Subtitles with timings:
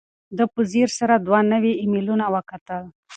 [0.37, 2.83] ده په ځیر سره دوه نوي ایمیلونه وکتل.